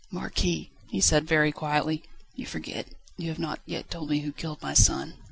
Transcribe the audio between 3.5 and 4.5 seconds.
yet told me who